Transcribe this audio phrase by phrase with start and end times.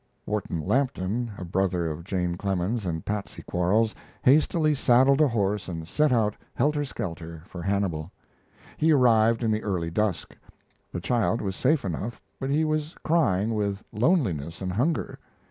[0.25, 3.93] Wharton Lampton, a brother of Jane Clemens and Patsey Quarles,
[4.23, 8.11] hastily saddled a horse and set out, helter skelter, for Hannibal.
[8.77, 10.35] He arrived in the early dusk.
[10.91, 15.19] The child was safe enough, but he was crying with loneliness and hunger.